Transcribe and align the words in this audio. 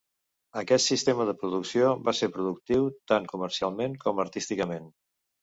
Aquest 0.59 0.87
sistema 0.91 1.27
de 1.29 1.35
producció 1.41 1.91
va 2.07 2.13
ser 2.21 2.31
productiu 2.39 2.89
tant 3.13 3.29
comercialment 3.35 4.01
com 4.07 4.25
artísticament. 4.27 4.91